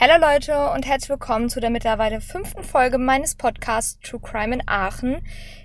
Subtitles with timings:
[0.00, 4.62] Hallo Leute und herzlich willkommen zu der mittlerweile fünften Folge meines Podcasts True Crime in
[4.66, 5.22] Aachen.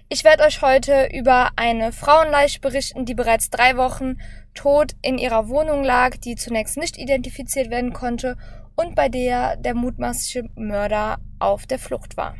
[0.07, 4.20] Ich werde euch heute über eine Frauenleiche berichten, die bereits drei Wochen
[4.54, 8.38] tot in ihrer Wohnung lag, die zunächst nicht identifiziert werden konnte
[8.76, 12.35] und bei der der mutmaßliche Mörder auf der Flucht war.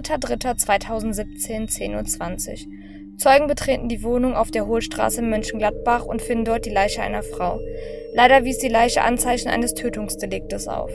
[0.00, 2.72] 3.3.2017, 10.20 Uhr.
[3.16, 7.22] Zeugen betreten die Wohnung auf der Hohlstraße in Mönchengladbach und finden dort die Leiche einer
[7.22, 7.60] Frau.
[8.12, 10.90] Leider wies die Leiche Anzeichen eines Tötungsdeliktes auf.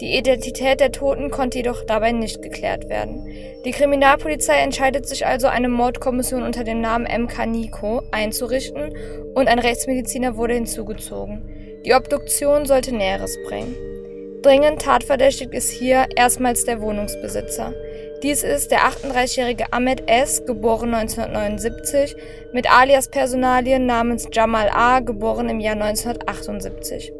[0.00, 3.26] Die Identität der Toten konnte jedoch dabei nicht geklärt werden.
[3.64, 8.92] Die Kriminalpolizei entscheidet sich also, eine Mordkommission unter dem Namen MK Nico einzurichten
[9.34, 11.42] und ein Rechtsmediziner wurde hinzugezogen.
[11.84, 13.74] Die Obduktion sollte Näheres bringen.
[14.42, 17.74] Dringend tatverdächtig ist hier erstmals der Wohnungsbesitzer.
[18.22, 22.16] Dies ist der 38-jährige Ahmed S., geboren 1979,
[22.52, 27.12] mit Alias-Personalien namens Jamal A., geboren im Jahr 1978.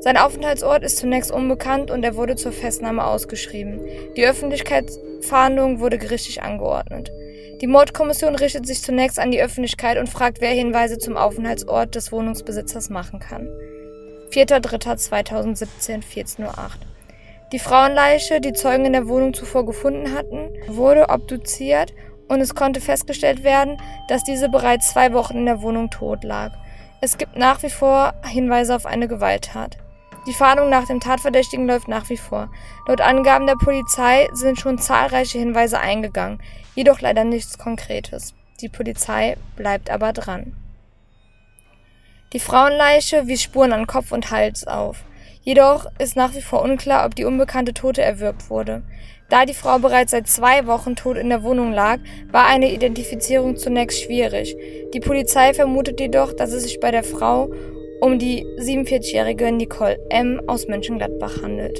[0.00, 3.80] Sein Aufenthaltsort ist zunächst unbekannt und er wurde zur Festnahme ausgeschrieben.
[4.16, 7.12] Die Öffentlichkeitsfahndung wurde gerichtlich angeordnet.
[7.60, 12.12] Die Mordkommission richtet sich zunächst an die Öffentlichkeit und fragt, wer Hinweise zum Aufenthaltsort des
[12.12, 13.48] Wohnungsbesitzers machen kann.
[14.32, 16.70] 4.3.2017, 14.08 Uhr.
[17.52, 21.92] Die Frauenleiche, die Zeugen in der Wohnung zuvor gefunden hatten, wurde obduziert
[22.28, 23.76] und es konnte festgestellt werden,
[24.08, 26.52] dass diese bereits zwei Wochen in der Wohnung tot lag.
[27.02, 29.76] Es gibt nach wie vor Hinweise auf eine Gewalttat.
[30.26, 32.50] Die Fahndung nach dem Tatverdächtigen läuft nach wie vor.
[32.86, 36.40] Laut Angaben der Polizei sind schon zahlreiche Hinweise eingegangen,
[36.74, 38.32] jedoch leider nichts Konkretes.
[38.60, 40.56] Die Polizei bleibt aber dran.
[42.32, 45.04] Die Frauenleiche wies Spuren an Kopf und Hals auf.
[45.42, 48.82] Jedoch ist nach wie vor unklar, ob die unbekannte Tote erwürgt wurde.
[49.28, 51.98] Da die Frau bereits seit zwei Wochen tot in der Wohnung lag,
[52.30, 54.56] war eine Identifizierung zunächst schwierig.
[54.94, 57.50] Die Polizei vermutet jedoch, dass es sich bei der Frau
[58.00, 60.40] um die 47-jährige Nicole M.
[60.46, 61.78] aus Mönchengladbach handelt.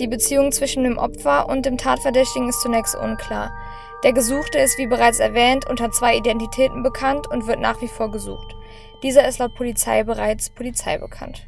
[0.00, 3.52] Die Beziehung zwischen dem Opfer und dem Tatverdächtigen ist zunächst unklar.
[4.04, 8.10] Der Gesuchte ist wie bereits erwähnt unter zwei Identitäten bekannt und wird nach wie vor
[8.10, 8.54] gesucht.
[9.02, 11.46] Dieser ist laut Polizei bereits Polizei bekannt.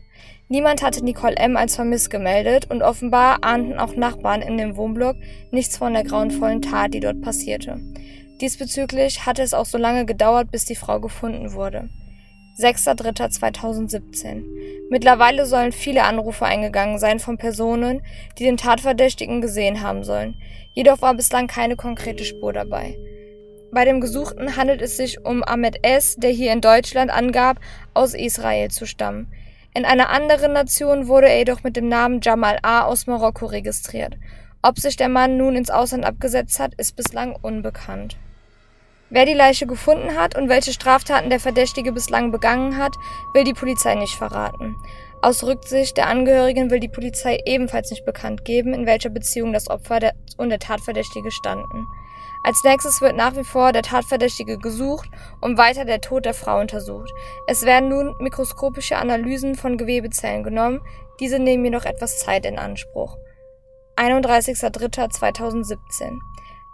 [0.49, 1.57] Niemand hatte Nicole M.
[1.57, 5.17] als vermisst gemeldet und offenbar ahnten auch Nachbarn in dem Wohnblock
[5.53, 7.79] nichts von der grauenvollen Tat, die dort passierte.
[8.41, 11.89] Diesbezüglich hatte es auch so lange gedauert, bis die Frau gefunden wurde.
[12.59, 14.43] 6.3.2017.
[14.91, 18.03] Mittlerweile sollen viele Anrufe eingegangen sein von Personen,
[18.39, 20.35] die den Tatverdächtigen gesehen haben sollen.
[20.73, 22.97] Jedoch war bislang keine konkrete Spur dabei.
[23.73, 27.61] Bei dem Gesuchten handelt es sich um Ahmed S., der hier in Deutschland angab,
[27.95, 29.33] aus Israel zu stammen.
[29.75, 32.83] In einer anderen Nation wurde er jedoch mit dem Namen Jamal A.
[32.83, 34.17] aus Marokko registriert.
[34.63, 38.17] Ob sich der Mann nun ins Ausland abgesetzt hat, ist bislang unbekannt.
[39.09, 42.95] Wer die Leiche gefunden hat und welche Straftaten der Verdächtige bislang begangen hat,
[43.35, 44.75] will die Polizei nicht verraten.
[45.23, 49.71] Aus Rücksicht der Angehörigen will die Polizei ebenfalls nicht bekannt geben, in welcher Beziehung das
[49.71, 51.87] Opfer und der Tatverdächtige standen.
[52.43, 55.09] Als nächstes wird nach wie vor der Tatverdächtige gesucht
[55.41, 57.11] und weiter der Tod der Frau untersucht.
[57.47, 60.81] Es werden nun mikroskopische Analysen von Gewebezellen genommen,
[61.21, 63.19] diese nehmen jedoch etwas Zeit in Anspruch.
[63.97, 66.19] 31.03.2017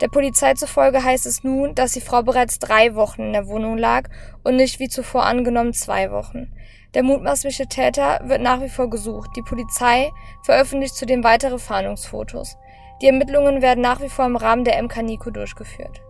[0.01, 3.77] Der Polizei zufolge heißt es nun, dass die Frau bereits drei Wochen in der Wohnung
[3.77, 4.09] lag
[4.45, 6.53] und nicht wie zuvor angenommen zwei Wochen.
[6.95, 9.31] Der mutmaßliche Täter wird nach wie vor gesucht.
[9.37, 10.13] Die Polizei
[10.45, 12.57] veröffentlicht zudem weitere Fahndungsfotos.
[13.03, 16.01] Die Ermittlungen werden nach wie vor im Rahmen der MK Nico durchgeführt.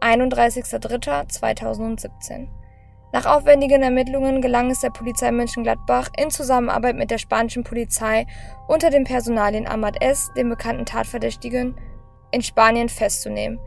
[0.00, 2.48] 31.03.2017
[3.12, 8.26] Nach aufwendigen Ermittlungen gelang es der Polizei Mönchengladbach in Zusammenarbeit mit der spanischen Polizei
[8.66, 11.78] unter dem Personalien Ahmad S., den bekannten Tatverdächtigen,
[12.30, 13.60] in Spanien festzunehmen.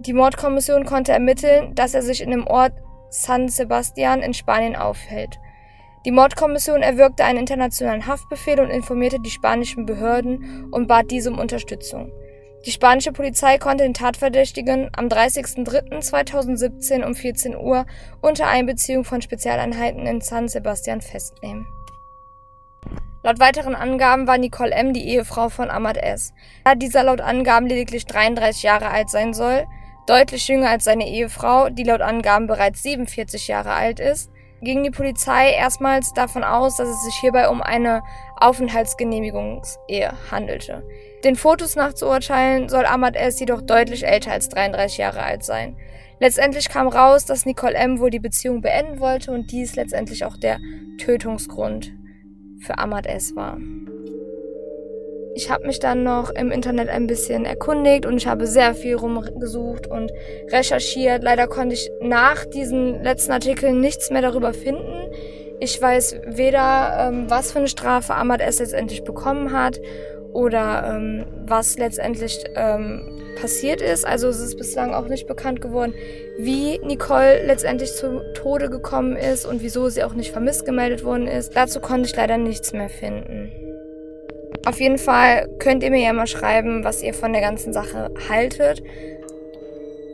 [0.00, 2.72] Die Mordkommission konnte ermitteln, dass er sich in dem Ort
[3.10, 5.38] San Sebastian in Spanien aufhält.
[6.06, 11.38] Die Mordkommission erwirkte einen internationalen Haftbefehl und informierte die spanischen Behörden und bat diese um
[11.38, 12.10] Unterstützung.
[12.64, 17.84] Die spanische Polizei konnte den Tatverdächtigen am 30.03.2017 um 14 Uhr
[18.22, 21.66] unter Einbeziehung von Spezialeinheiten in San Sebastian festnehmen.
[23.22, 24.94] Laut weiteren Angaben war Nicole M.
[24.94, 26.32] die Ehefrau von Ahmad S.
[26.64, 29.66] Da dieser laut Angaben lediglich 33 Jahre alt sein soll,
[30.06, 34.30] deutlich jünger als seine Ehefrau, die laut Angaben bereits 47 Jahre alt ist,
[34.62, 38.02] ging die Polizei erstmals davon aus, dass es sich hierbei um eine
[38.36, 40.86] Aufenthaltsgenehmigungsehe handelte.
[41.24, 43.40] Den Fotos nach zu urteilen, soll Ahmad S.
[43.40, 45.76] jedoch deutlich älter als 33 Jahre alt sein.
[46.18, 47.98] Letztendlich kam raus, dass Nicole M.
[47.98, 50.58] wohl die Beziehung beenden wollte und dies letztendlich auch der
[50.98, 51.92] Tötungsgrund
[52.60, 53.34] für Ahmad S.
[53.34, 53.56] war.
[55.40, 58.94] Ich habe mich dann noch im Internet ein bisschen erkundigt und ich habe sehr viel
[58.94, 60.12] rumgesucht und
[60.52, 61.22] recherchiert.
[61.22, 65.10] Leider konnte ich nach diesen letzten Artikeln nichts mehr darüber finden.
[65.58, 68.58] Ich weiß weder, ähm, was für eine Strafe Ahmad S.
[68.58, 69.80] letztendlich bekommen hat
[70.34, 74.06] oder ähm, was letztendlich ähm, passiert ist.
[74.06, 75.94] Also es ist bislang auch nicht bekannt geworden,
[76.38, 81.26] wie Nicole letztendlich zu Tode gekommen ist und wieso sie auch nicht vermisst gemeldet worden
[81.26, 81.56] ist.
[81.56, 83.69] Dazu konnte ich leider nichts mehr finden.
[84.70, 88.08] Auf jeden Fall könnt ihr mir ja mal schreiben, was ihr von der ganzen Sache
[88.28, 88.80] haltet.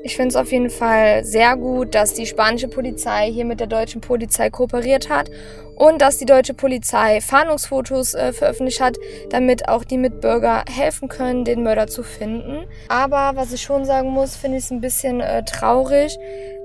[0.02, 3.66] Ich finde es auf jeden Fall sehr gut, dass die spanische Polizei hier mit der
[3.66, 5.30] deutschen Polizei kooperiert hat
[5.74, 8.96] und dass die deutsche Polizei Fahndungsfotos äh, veröffentlicht hat,
[9.28, 12.64] damit auch die Mitbürger helfen können, den Mörder zu finden.
[12.88, 16.16] Aber was ich schon sagen muss, finde ich es ein bisschen äh, traurig,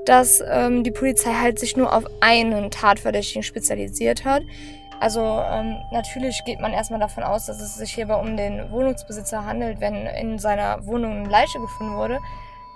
[0.05, 4.43] dass ähm, die Polizei halt sich nur auf einen Tatverdächtigen spezialisiert hat.
[5.01, 9.45] Also ähm, natürlich geht man erstmal davon aus, dass es sich hierbei um den Wohnungsbesitzer
[9.45, 12.19] handelt, wenn in seiner Wohnung eine Leiche gefunden wurde.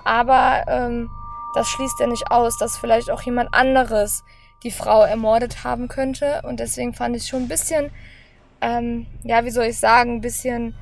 [0.03, 1.11] Aber ähm,
[1.53, 4.23] das schließt ja nicht aus, dass vielleicht auch jemand anderes
[4.63, 6.41] die Frau ermordet haben könnte.
[6.47, 7.91] Und deswegen fand ich schon ein bisschen,
[8.59, 10.73] ähm, ja, wie soll ich sagen, ein bisschen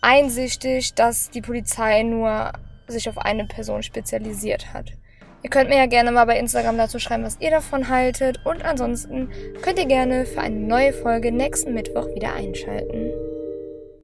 [0.00, 2.52] einsichtig, dass die Polizei nur
[2.86, 4.94] sich auf eine Person spezialisiert hat.
[5.42, 8.40] Ihr könnt mir ja gerne mal bei Instagram dazu schreiben, was ihr davon haltet.
[8.44, 9.30] Und ansonsten
[9.62, 13.10] könnt ihr gerne für eine neue Folge nächsten Mittwoch wieder einschalten.